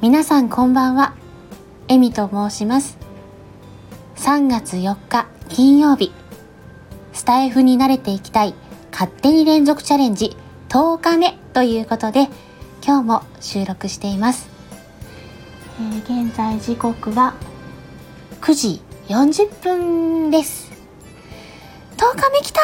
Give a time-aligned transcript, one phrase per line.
[0.00, 1.14] 皆さんこんばんは。
[1.88, 2.96] エミと申します。
[4.14, 6.12] 3月4日金曜日。
[7.12, 8.54] スタイフに慣れていきたい。
[8.92, 10.36] 勝手に連続チャレンジ。
[10.68, 11.36] 10日目。
[11.52, 12.28] ということで
[12.86, 14.48] 今日も収録しています、
[15.80, 17.34] えー、現在時刻は
[18.40, 20.70] 9時40分です。
[21.96, 22.60] 10日目来た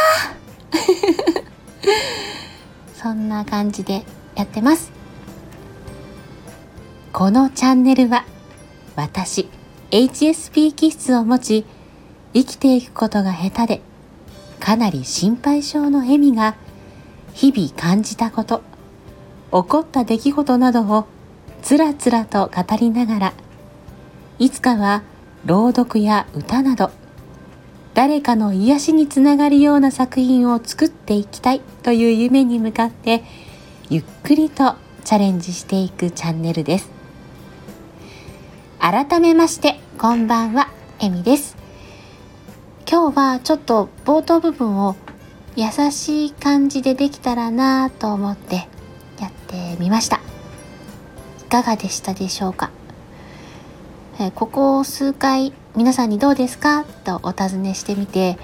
[2.95, 4.93] そんな感じでやってます。
[7.13, 8.25] このチャンネルは
[8.95, 9.49] 私
[9.91, 11.65] HSP 気質を持ち
[12.35, 13.83] 生きていくことが下手で
[14.61, 16.57] かなり心配性のエミが
[17.33, 18.63] 日々感じたこと
[19.51, 21.07] 起こった出来事などを
[21.63, 23.33] つらつらと語りながら
[24.39, 25.03] いつかは
[25.47, 26.91] 朗読や歌など
[27.97, 33.25] 誰かの癒しにつながるような作品を作っていきたいという夢に向かって
[33.89, 36.91] ゆっくりとチャレンジしていくチャンネルです。
[38.79, 40.69] 改めましてこんばんは
[41.01, 41.57] えみです。
[42.87, 44.95] 今日はちょっと冒頭部分を
[45.57, 48.69] 優しい感じでできたらなと思って
[49.19, 50.21] やってみました。
[51.41, 52.71] いかがでしたでしょうか？
[54.21, 56.85] えここ数回皆さんにどうですか？
[57.05, 58.39] とお尋ねしてみて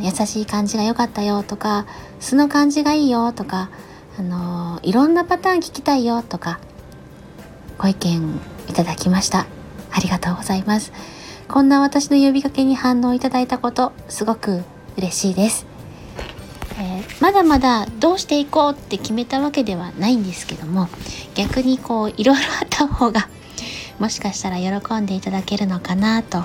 [0.00, 1.86] 優しい感じが良かったよとか
[2.18, 3.70] 素の感じがいいよとか
[4.18, 6.58] あのいろんなパターン聞きたいよとか
[7.78, 9.46] ご意見いただきました。
[9.92, 10.92] ありがとうございます。
[11.48, 14.64] こんな私の呼びかけに反応いただいたことすごく
[14.98, 15.64] 嬉しいです、
[16.80, 20.88] えー、まだまだどうしていこうって決めたわけではないんですけども
[21.36, 23.28] 逆にこういろいろあった方が
[23.98, 26.44] もしかしたら喜んでいただけるのかなと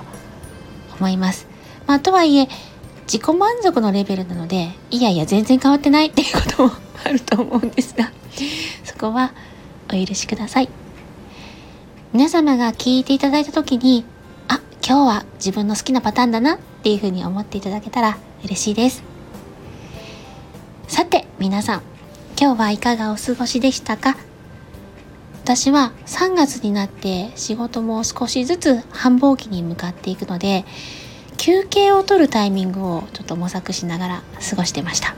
[0.99, 1.47] 思います。
[1.87, 2.47] まあ、とはいえ
[3.05, 6.71] 自己満足のレベルなのでいやいや全然変わってないっていうことも
[7.03, 8.11] あると思うんですが
[8.85, 9.33] そこは
[9.89, 10.69] お許しください。
[12.13, 14.05] 皆様が聞いていただいた時に
[14.47, 19.03] あ今日は自分の好きなパターンだなっていうふうに思っていただけたら嬉しいです。
[20.87, 21.81] さて皆さん
[22.39, 24.15] 今日はいかがお過ごしでしたか？
[25.43, 30.65] 私は3月になって仕事も少しずつ繁忙期に向かっていくので
[31.37, 35.15] 休憩を取るタイミングをちょっと模索しながら過ごしてました。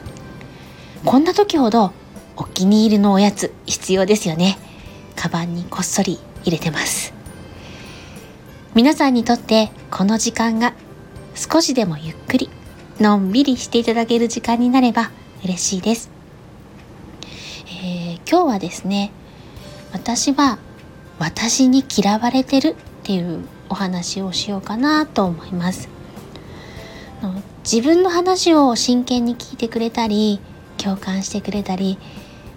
[1.03, 1.91] こんな時ほど
[2.37, 4.57] お気に入りのおやつ必要ですよね。
[5.17, 7.13] カバンにこっそり入れてます。
[8.73, 10.73] 皆さんにとってこの時間が
[11.35, 12.49] 少しでもゆっくり
[12.99, 15.11] のんびりしていただける時間になれば
[15.43, 16.09] 嬉しいです、
[17.67, 19.11] えー、今日はですね
[19.93, 20.57] 私は
[21.19, 25.87] 私に嫌われてるっていうお話をしようかなと思います。
[27.63, 30.41] 自分の話を真剣に聞いてくれたり
[30.77, 31.97] 共感してくれたり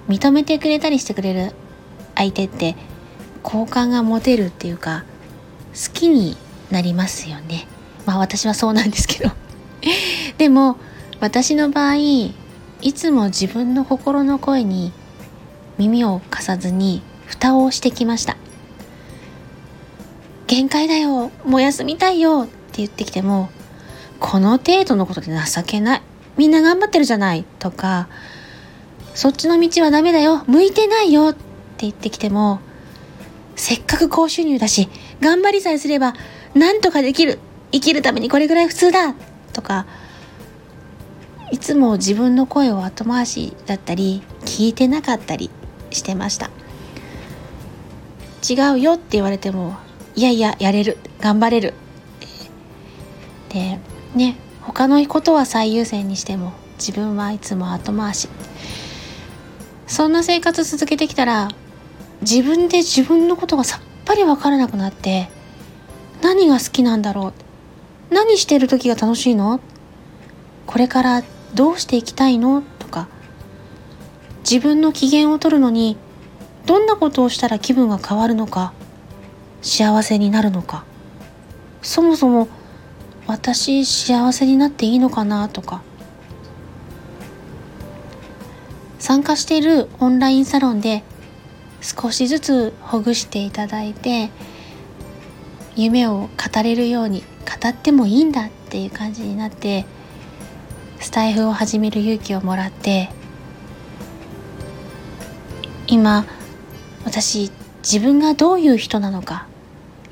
[0.08, 1.52] 認めてくれたりしてくれる
[2.16, 2.74] 相手って
[3.44, 5.04] 好感が持てるっていうか
[5.72, 6.36] 好きに
[6.72, 7.68] なりますよね。
[8.06, 9.30] まあ私はそうなんですけど。
[10.38, 10.76] でも
[11.20, 12.34] 私の場合い
[12.94, 14.92] つも自分の心の声に
[15.78, 18.36] 耳を貸さずに蓋をしてきました。
[20.46, 23.48] 限界だよもう休みたいよって言ってきても
[24.20, 26.02] この程度のことで情けない
[26.36, 28.08] みんな頑張ってるじゃないとか
[29.14, 31.40] そっちの道はダメだよ向いてないよって
[31.78, 32.60] 言ってきても
[33.56, 34.88] せっかく高収入だし
[35.20, 36.14] 頑張りさえすれば
[36.54, 37.38] なんとかできる
[37.72, 39.14] 生きるためにこれぐらい普通だ
[39.52, 39.86] とか
[41.50, 45.50] いつも自分の声を後回しだったり聞いてなかったり
[45.90, 46.50] してました。
[48.48, 49.76] 違うよって言われても
[50.14, 50.98] いやいややれる。
[51.20, 51.74] 頑張れる。
[53.48, 53.78] で
[54.14, 58.28] ね他のことは最優先にしても自分はいつも後回し。
[59.86, 61.48] そんな生活続けてきたら
[62.22, 65.28] 自分で自分のことがさっぱり分からなくなって
[66.22, 67.32] 何が好きなんだろう。
[68.14, 69.60] 何してる時が楽しいの？
[70.66, 71.22] これから
[71.54, 72.62] どうしていきたいの？
[72.78, 73.08] とか
[74.40, 75.96] 自分の機嫌を取るのに
[76.66, 78.72] どんなことをしたら気分が変わるのか
[79.62, 80.84] 幸せになるのか。
[81.82, 82.48] そもそも
[83.26, 85.82] 私幸せになっていいのかなとか。
[88.98, 91.04] 参加しているオンラインサロンで
[91.80, 94.30] 少しずつほぐしていただいて
[95.76, 99.84] 夢を語れるように語ってもいいんだっていう感じになって
[100.98, 103.10] スタイフを始める勇気をもらって
[105.86, 106.26] 今
[107.06, 107.52] 私
[107.84, 109.46] 自分がどういう人なのか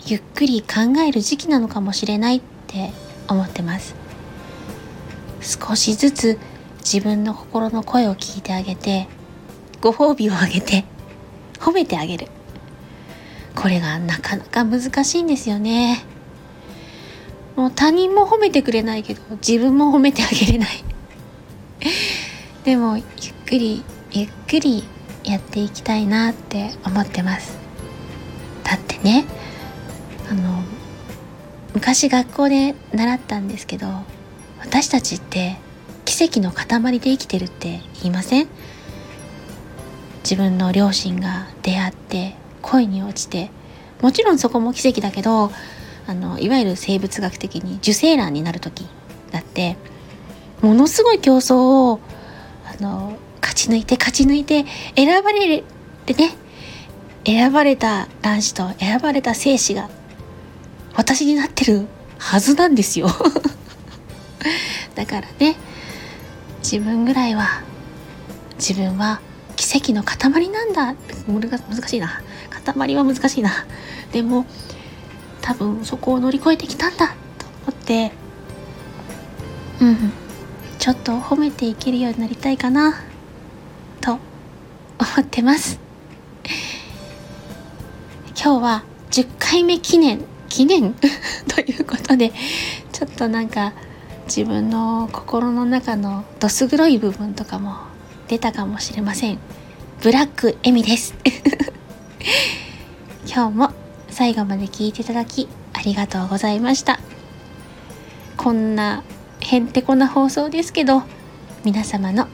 [0.06, 2.93] ゆっくり考える時期なのかもしれないって
[3.29, 3.96] 思ってます。
[5.43, 6.38] 少しずつ
[6.79, 9.08] 自分の心の声を聞いてあげて
[9.81, 10.85] ご褒美をあげて
[11.58, 12.29] 褒めてあげる。
[13.56, 16.05] これがなかなか難しいんですよね。
[17.56, 20.69] もう他人も褒めてくれないけど自分も褒めてあげれない。
[22.62, 23.05] でもゆっ
[23.47, 23.82] くり
[24.12, 24.85] ゆっくり
[25.25, 27.59] やっていきたいなって思ってます。
[28.62, 29.25] だってね
[30.31, 30.62] あの
[31.75, 33.87] 昔学校で習ったんですけど
[34.61, 35.56] 私たちって
[36.05, 38.49] 奇跡の塊で生きてるって言いません？
[40.23, 43.50] 自分の両親が出会って恋に落ちて。
[44.00, 45.50] もちろんそこも奇跡だけど
[46.06, 48.87] あのいわゆる生物学的に受精卵になる時
[49.31, 49.79] だって
[50.61, 52.00] ものすごい競争を
[52.67, 53.17] あの
[53.54, 54.64] 勝ち抜いて勝ち抜いて
[54.96, 56.34] 選ばれるってね
[57.24, 59.88] 選ばれた卵子と選ばれた精子が
[60.94, 61.86] 私になってる
[62.18, 63.08] はずなんですよ。
[64.94, 65.56] だからね
[66.62, 67.62] 自分ぐらいは
[68.58, 69.20] 自分は
[69.56, 70.94] 奇跡の塊なんだ。
[71.26, 72.22] 難しいな。
[72.64, 73.50] 塊は難しいな。
[74.12, 74.46] でも
[75.40, 77.08] 多分そこを乗り越えてきたんだ。
[77.08, 77.14] と
[77.66, 78.12] 思って
[79.80, 80.12] うん
[80.78, 83.13] ちょっと褒めていけるようになりたいかな。
[85.16, 85.78] 思ってます。
[88.37, 90.94] 今日は10回目記念記念？
[91.46, 92.32] ということで
[92.90, 93.75] ちょっとなんか
[94.26, 97.76] 自分の心の中のどす黒い部分とかも
[98.26, 99.38] 出たかもしれません。
[100.02, 101.14] ブラックエミです。
[103.25, 103.70] 今日も
[104.11, 106.99] 最後まで聞いていただきありがとうございました。
[108.37, 109.05] こんな
[109.38, 111.05] へんてこな放送ですけど
[111.64, 112.26] 皆様の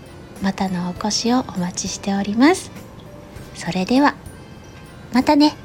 [0.43, 2.71] またのお越しをお待ちしております。
[3.55, 4.15] それでは
[5.13, 5.57] またね。